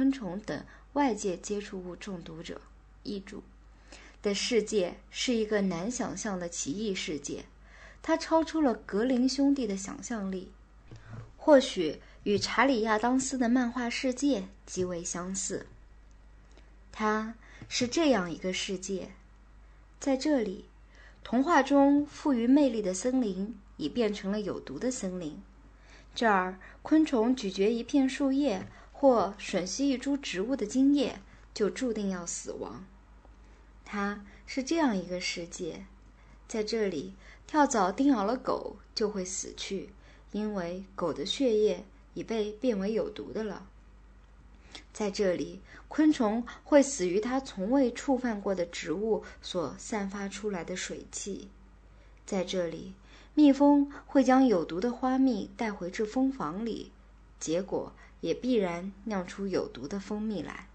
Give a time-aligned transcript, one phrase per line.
[0.00, 0.64] 昆虫等
[0.94, 2.58] 外界接触物中毒者，
[3.02, 3.42] 译注
[4.22, 7.44] 的世界是一个难想象的奇异世界，
[8.00, 10.50] 它超出了格林兄弟的想象力，
[11.36, 15.66] 或许与查理亚当斯的漫画世界极为相似。
[16.90, 17.34] 它
[17.68, 19.10] 是这样一个世界，
[19.98, 20.64] 在这里，
[21.22, 25.42] 童话中富于魅力的森林已变成了有毒的森林。
[26.14, 28.66] 这儿，昆虫咀嚼一片树叶
[29.00, 31.22] 或吮吸一株植物的茎叶，
[31.54, 32.84] 就注定要死亡。
[33.82, 35.86] 它是这样一个世界，
[36.46, 37.14] 在这里，
[37.46, 39.88] 跳蚤叮咬了狗就会死去，
[40.32, 43.66] 因为狗的血液已被变为有毒的了。
[44.92, 51.48] 在这里，昆虫会死于它从未触犯过的植物所散发出来的水汽。
[52.26, 52.92] 在这里。
[53.32, 56.90] 蜜蜂会将有毒的花蜜带回至蜂房里，
[57.38, 60.68] 结果也必然酿出有毒的蜂蜜来。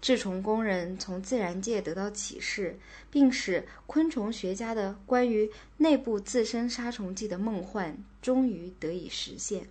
[0.00, 2.78] 制虫工人从自然界得到启示，
[3.10, 9.68] 并使昆虫学家的关于内部自身杀虫剂的梦幻终于得以实现。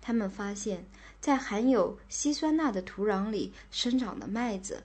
[0.00, 0.84] 他们发现，
[1.20, 4.84] 在含有硒酸钠的土壤里生长的麦子，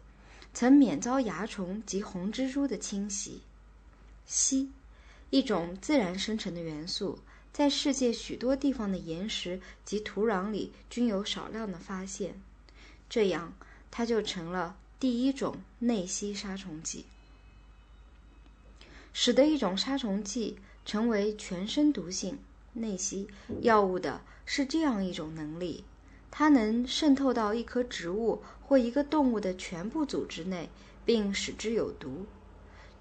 [0.54, 3.42] 曾免遭蚜虫及红蜘蛛的侵袭。
[4.28, 4.70] 硒。
[5.30, 7.18] 一种自然生成的元素，
[7.54, 12.42] 在世界许多地方的岩石及土壤里均有少量的发现，
[13.08, 13.54] 这样
[13.92, 17.06] 它就成了第一种内吸杀虫剂。
[19.14, 22.40] 使得一种杀虫剂成为全身毒性
[22.74, 23.28] 内吸
[23.62, 25.84] 药物的是这样一种能力：
[26.32, 30.68] 它能渗透到一棵植物或一个动物的全部组织内，
[31.06, 32.26] 并使之有毒。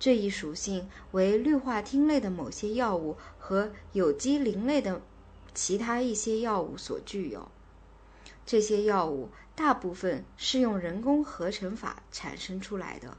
[0.03, 5.00] 这一属性为氯化烃类的某些药物和有机磷类的
[5.55, 7.48] 其他一些药物所具有。
[8.45, 13.17] 这些药物大部分是用人工合成法产生出来的，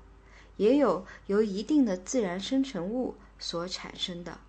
[0.57, 4.41] 也有由一定的自然生成物所产生的。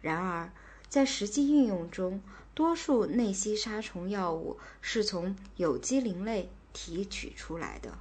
[0.00, 0.52] 然而，
[0.88, 2.22] 在实际应用中，
[2.54, 7.98] 多数内吸杀虫药物是从有机磷类提取出来的。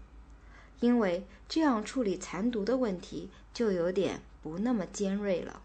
[0.79, 5.61] 因为这样处理残毒的问题就有点不那么尖锐了。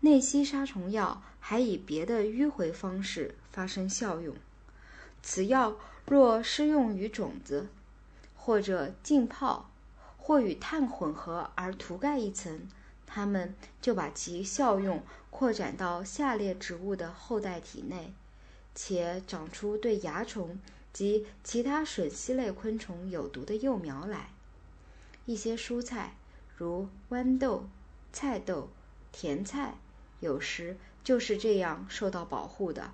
[0.00, 4.36] 内吸杀虫药还以别的迂回方式发生效用。
[5.22, 7.68] 此药若施用于种子，
[8.36, 9.70] 或者浸泡，
[10.16, 12.68] 或与碳混合而涂盖一层，
[13.06, 18.12] 它们就把其效用扩展到下列植物的后代体内，
[18.74, 20.60] 且长出对蚜虫。
[20.96, 24.30] 及其他吮吸类昆虫有毒的幼苗来。
[25.26, 26.14] 一些蔬菜，
[26.56, 27.68] 如豌豆、
[28.14, 28.70] 菜豆、
[29.12, 29.74] 甜菜，
[30.20, 32.92] 有时就是这样受到保护的。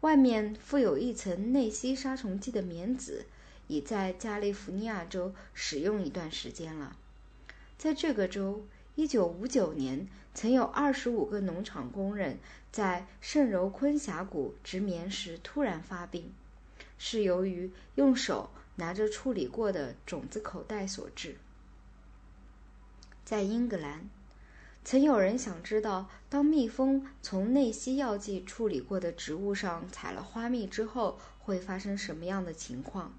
[0.00, 3.26] 外面附有一层内吸杀虫剂的棉籽，
[3.68, 6.96] 已在加利福尼亚州使用一段时间了。
[7.76, 8.64] 在这个州
[8.96, 12.38] ，1959年曾有25个农场工人
[12.70, 16.32] 在圣柔昆峡谷植棉时突然发病。
[17.04, 21.36] 是由于用手拿着处理过的种子口袋所致。
[23.24, 24.08] 在英格兰，
[24.84, 33.12] 曾有人想知道，当蜜蜂从内吸药剂处理过的植物上采了花蜜之后，会发生什么样的情况。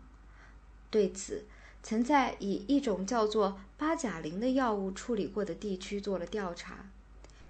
[0.89, 1.43] 对此，
[1.83, 6.89] 曾在以一种叫做八甲磷的药物处理过的地区做了调查。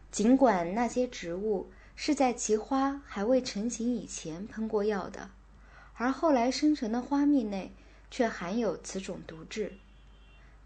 [0.10, 5.30] 尽管那些植物是在其花还未成型以前喷过药的。
[5.96, 7.72] 而后来生成的花蜜内
[8.10, 9.74] 却含有此种毒质，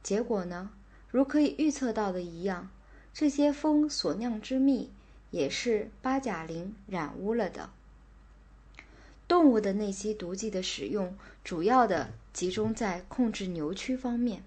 [0.02, 0.72] 结果呢，
[1.10, 2.70] 如可以预测到的一样，
[3.14, 4.92] 这些蜂所酿之蜜
[5.32, 7.70] 也是八甲磷染污了的。
[9.28, 14.44] 动物的那些毒剂的使用，主要的集中在控制牛蛆方面。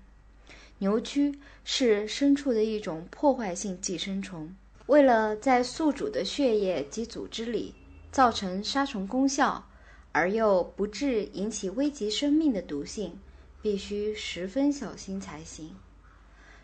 [0.79, 4.55] 牛蛆是牲畜的一种破坏性寄生虫，
[4.87, 7.75] 为了在宿主的血液及组织里
[8.11, 9.67] 造成杀虫功效。
[10.13, 13.19] 而又不致引起危及生命的毒性，
[13.63, 15.77] 必须十分小心才行。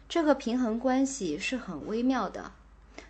[0.08, 2.52] 这个平衡关系是很微妙的。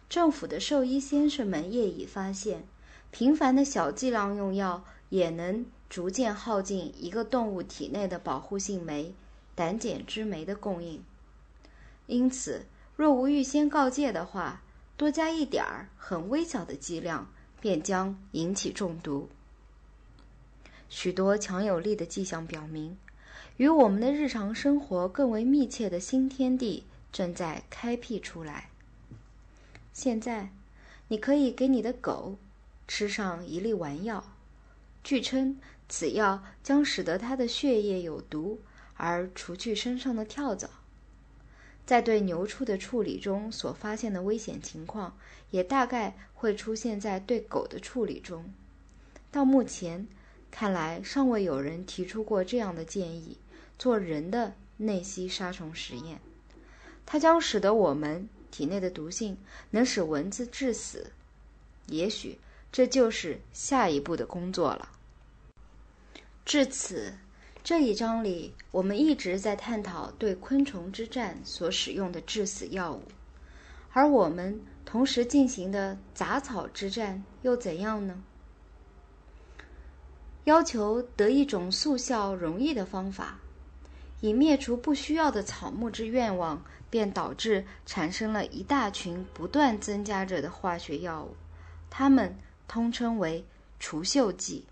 [0.09, 2.65] 政府的兽医先生们业已发现，
[3.11, 9.15] 平凡的小剂量用药也能逐渐耗尽一个动物体内的保护性酶——
[9.55, 11.03] 胆碱之酶的供应。
[12.07, 14.63] 因此，若无预先告诫的话，
[14.97, 17.29] 多加一点儿很微小的剂量，
[17.61, 19.29] 便将引起中毒。
[20.89, 22.97] 许多强有力的迹象表明，
[23.57, 28.69] 与我们的日常生活更为密切的新天地正在开辟出来。
[29.93, 30.51] 现在，
[31.09, 32.37] 你可以给你的狗
[32.87, 34.25] 吃上一粒丸药。
[35.03, 38.61] 据称，此药将使得它的血液有毒，
[38.97, 40.69] 而除去身上的跳蚤。
[41.85, 45.17] 在对牛畜的处理中所发现的危险情况，
[45.51, 48.53] 也大概会出现在对狗的处理中。
[49.31, 50.07] 到目前
[50.59, 53.37] 看来，尚未有人提出过这样的建议：
[53.79, 56.19] 做人的内吸杀虫实验。
[57.05, 59.37] 它将使得我们体内的毒性
[59.71, 61.13] 能使蚊子致死。
[61.89, 62.39] 也许
[62.73, 64.89] 这就是下一步的工作了。
[66.47, 67.13] 至此。
[67.63, 73.03] 这一章里，我们一直在探讨对昆虫之战所使用的致死药物，
[73.93, 78.23] 而我们同时进行的杂草之战又怎样呢？
[80.47, 83.39] 要求得一种速效容易的方法，
[84.21, 91.35] 以灭除不需要的草木之愿望，便导致产生了一大群不断增加着的化学药物，
[91.91, 92.37] 它们
[92.69, 93.45] 通称为
[93.81, 94.65] 除锈剂，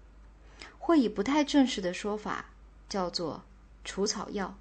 [0.78, 2.46] 或以不太正式的说法。
[2.86, 3.42] 叫做
[3.84, 4.56] 除草药。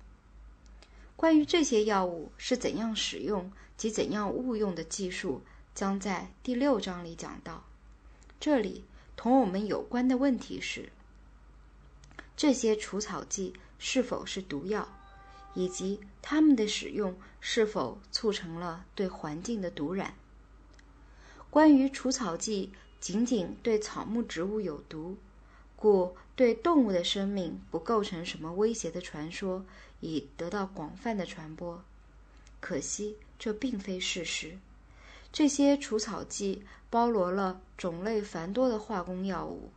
[1.16, 5.44] 关于这些药物是怎样使用及怎样误用的技术，
[5.76, 7.64] 将在第六章里讲到。
[8.40, 10.90] 这里同我们有关的问题是：
[12.36, 14.88] 这些除草剂是否是毒药，
[15.54, 20.16] 以及它们的使用是否促成了对环境的毒染？
[21.50, 25.18] 关于除草剂仅仅对草木植物有毒。
[25.76, 29.66] 故对动物的生命不构成什么威胁的传说
[30.00, 31.84] 已得到广泛的传播，
[32.62, 34.58] 可惜这并非事实。
[35.34, 39.72] 这些除草剂包罗了种类繁多的化工药物，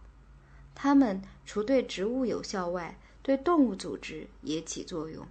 [0.77, 5.27] 它们除对植物有效外，对动物组织也起作用。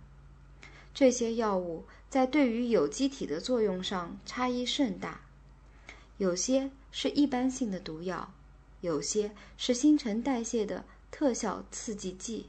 [0.94, 5.22] 这些药物在对于有机体的作用上差异甚大，
[6.18, 8.34] 有些是一般性的毒药。
[8.82, 12.48] 有些是新陈代谢的特效刺激剂，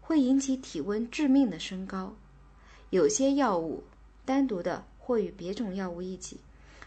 [0.00, 2.14] 会引起体温致命的升高；
[2.90, 3.84] 有些药物
[4.24, 6.40] 单独的或与别种药物一起，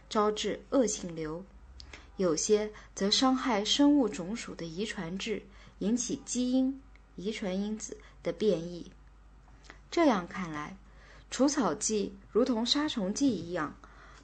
[0.09, 1.43] 招致恶性瘤；
[2.17, 5.41] 有些则伤害生物种属的遗传质，
[5.79, 6.81] 引起基因、
[7.15, 8.91] 遗传因子的变异。
[9.89, 10.75] 这样看来，
[11.31, 13.75] 除草剂如同杀虫剂一样，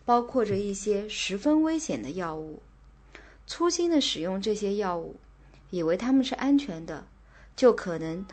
[0.03, 2.61] 包括着一些十分危险的药物。
[3.45, 5.15] 粗心的使用这些药物，
[5.69, 7.05] 以为它们是安全的，
[7.55, 8.25] 就可能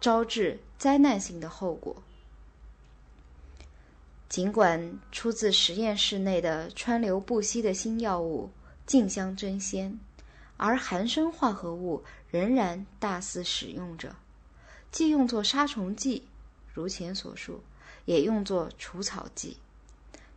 [0.00, 2.02] 招致灾难性的后果。
[4.28, 8.50] 尽管出自实验室内的川流不息的新药物
[8.88, 10.00] 竞相争先，
[10.56, 14.16] 而含砷化合物仍然大肆使用着，
[14.90, 16.26] 既用作杀虫剂，
[16.72, 17.62] 如前所述，
[18.06, 19.58] 也用作除草剂。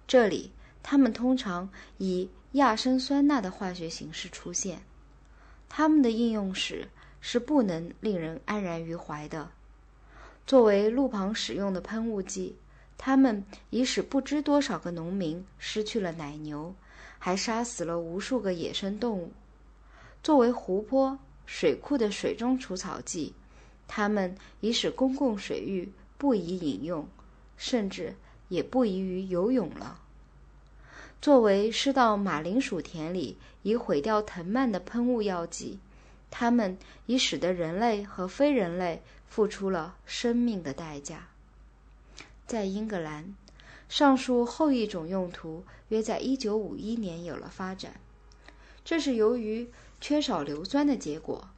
[0.06, 0.52] 这里，
[0.84, 4.82] 它们通常以亚砷酸钠的化学形式出现，
[5.70, 6.90] 它们的应用史
[7.22, 9.50] 是不能令人安然于怀的。
[10.46, 12.58] 作为路旁使用的喷雾剂，
[12.98, 16.76] 它们已使不知多少个农民失去了奶牛，
[17.24, 19.32] 还杀死了无数个野生动物。
[20.24, 23.36] 作为湖泊、水库的水中除草剂，
[23.88, 27.08] 它们已使公共水域不宜饮用，
[27.58, 28.16] 甚至
[28.50, 30.00] 也不宜于游泳了。
[31.22, 35.78] 作为施到马铃薯田里以毁掉藤蔓的喷雾药剂，
[36.32, 36.76] 它们
[37.06, 41.28] 已使得人类和非人类付出了生命的代价。
[42.48, 43.36] 在英格兰，
[43.92, 48.00] 上述后一种用途约在1951年有了发展，
[48.86, 49.70] 这是由于
[50.00, 51.50] 缺少硫酸的结果。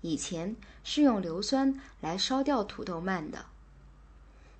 [0.00, 3.46] 以前是用硫酸来烧掉土豆蔓的。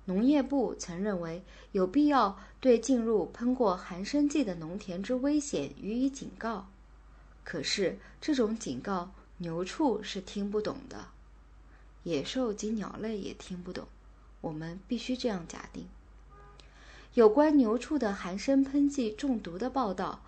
[0.05, 1.43] 农业部曾认为
[1.73, 6.69] 有必要对进入喷过含砷剂的农田之危险予以警告，
[7.43, 11.07] 可是这种警告牛畜是听不懂的，
[12.03, 13.85] 野兽及鸟类也听不懂。
[14.39, 15.85] 我们必须这样假定。
[17.15, 20.19] 有关牛畜的含砷喷剂中毒的报道，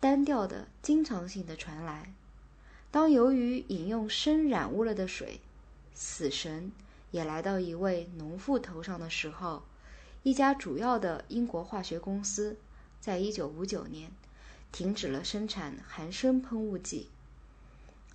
[0.00, 2.14] 单调的、经常性的传来。
[2.90, 5.40] 当由于饮用砷染污了的水，
[5.94, 6.72] 死神。
[7.10, 9.64] 也来到一位农妇头上的时候，
[10.22, 12.56] 一家主要的英国化学公司
[12.98, 14.10] 在1959年
[14.72, 17.10] 停止了生产含砷喷雾剂，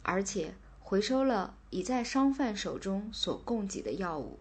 [0.01, 4.39] 而且回收了已在商贩手中所供给的药物。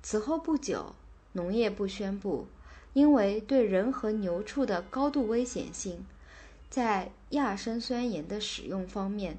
[0.00, 0.94] 此后不久，
[1.32, 2.46] 农业部宣布，
[2.92, 6.04] 因为对人和牛畜的高度危险性，
[6.68, 9.38] 在亚砷酸盐的使用方面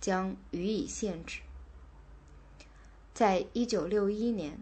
[0.00, 1.40] 将予以限制。
[3.12, 4.58] 在一九六一年，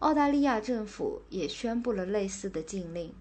[0.00, 3.12] 澳大利亚政府也宣布了类似的禁令。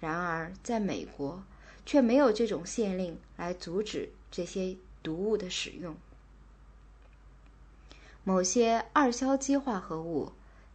[0.00, 1.42] 然而，在美国
[1.86, 5.96] 却没有这种限令来阻止这些毒物的使用。
[8.24, 10.32] 某些二硝基化合物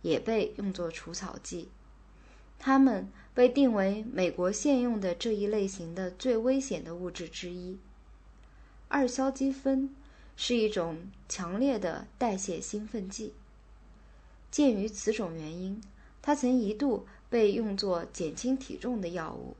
[0.07, 1.67] 也被用作除草剂，
[2.57, 7.77] 它们被定为美国现用的这一类型的最危险的物质之一。
[8.87, 9.93] 二硝基酚
[10.37, 13.33] 是一种强烈的代谢兴奋剂，
[14.49, 15.81] 鉴于此种原因，
[16.21, 19.57] 它曾一度被用作减轻体重的药物。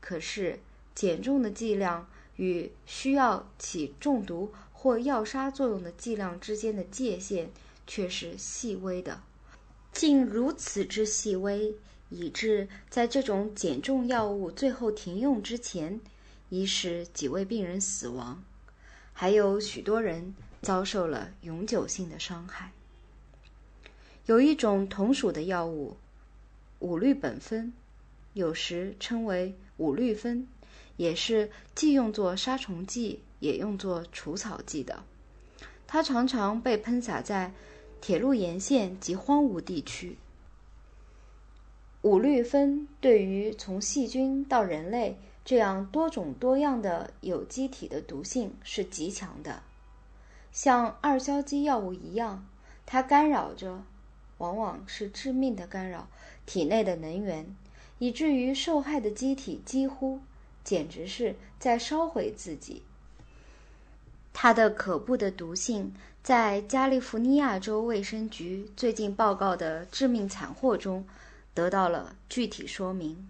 [0.00, 0.58] 可是，
[0.96, 7.50] 减重的剂量与需要起中毒或药杀作用的剂量之间的界限
[7.86, 9.22] 却是细微的，
[9.94, 11.74] 竟如此之细微，
[12.10, 16.00] 以致在这种减重药物最后停用之前，
[16.50, 18.42] 已使几位病人死亡，
[19.12, 22.72] 还有许多人遭受了永久性的伤害。
[24.26, 25.96] 有一种同属的药物，
[26.80, 27.72] 五氯苯酚。
[28.32, 30.48] 有时称为五氯酚，
[30.96, 35.04] 也是既用作杀虫剂，也用作除草剂的。
[35.86, 37.52] 它常常被喷洒在
[38.00, 40.16] 铁路沿线及荒芜地区。
[42.02, 49.62] 五氯酚对于从细菌到人类这样多种多样的有机体的毒性是极强的，
[50.52, 52.46] 像二硝基药物一样，
[52.84, 53.82] 它干扰着，
[54.38, 56.08] 往往是致命的干扰
[56.44, 57.56] 体内的能源。
[58.00, 60.20] 以至于受害的机体几乎
[60.64, 62.82] 简直是在烧毁自己。
[64.32, 71.04] 它的可怖的毒性，在加利福尼亚州卫生局最近报告的致命惨祸中
[71.52, 73.28] 得到了具体说明。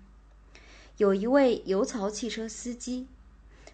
[0.99, 3.09] 有一位油槽汽车司机，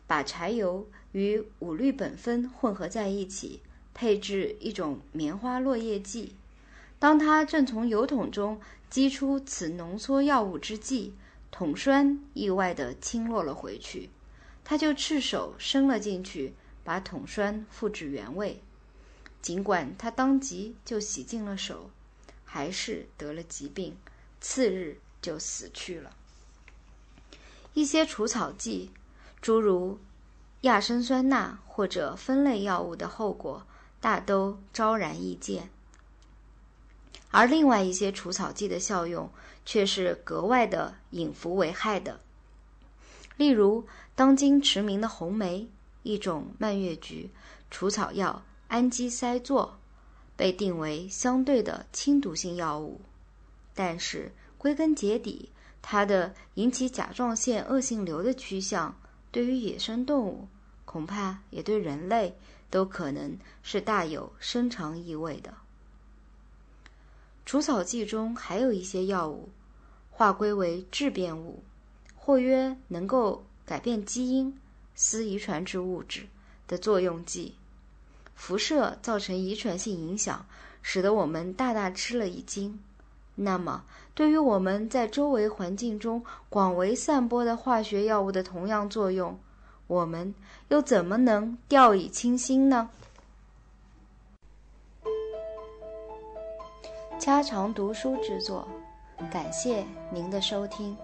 [0.06, 3.60] 把柴油与五氯苯酚混合在一起，
[3.92, 6.34] 配置一种棉花落叶剂。
[6.98, 8.58] 当他正从油桶中
[8.88, 11.12] 击出此浓缩药物之际，
[11.50, 14.08] 桶栓意外地倾落了回去。
[14.64, 18.62] 他就赤手伸了进去，把桶栓复制原位。
[19.42, 21.90] 尽管他当即就洗净了手，
[22.44, 23.96] 还是得了疾病，
[24.40, 26.14] 次日就死去了。
[27.74, 28.90] 一些除草剂，
[29.40, 29.98] 诸如
[30.62, 33.66] 亚砷酸钠或者酚类药物的后果，
[34.00, 35.70] 大都昭然易见。
[37.30, 39.30] 而另外一些除草剂的效用
[39.64, 42.20] 却是格外的隐伏为害的。
[43.36, 45.68] 例如，当今驰名的红梅，
[46.02, 47.30] 一种蔓越菊
[47.70, 49.68] 除草药氨基噻唑，
[50.36, 53.00] 被定为相对的轻毒性药物。
[53.74, 55.50] 但是，归根结底，
[55.82, 58.94] 它的引起甲状腺恶性瘤的趋向，
[59.32, 60.46] 对于野生动物，
[60.84, 62.36] 恐怕也对人类，
[62.70, 65.52] 都可能是大有深长意味的。
[67.44, 69.48] 除草剂中还有一些药物，
[70.12, 71.64] 划归为致变物，
[72.14, 74.56] 或曰能够改变基因、
[74.94, 76.28] 司遗传之物质
[76.68, 77.56] 的作用剂。
[78.40, 80.46] 辐射造成遗传性影响，
[80.80, 82.80] 使得我们大大吃了一惊。
[83.34, 89.38] 那么，对于我们在周围环境中广为散播的化学药物的同样作用，
[89.86, 90.34] 我们
[90.68, 92.88] 又怎么能掉以轻心呢？
[97.18, 98.66] 家常读书制作，
[99.30, 100.96] 感谢您的收听。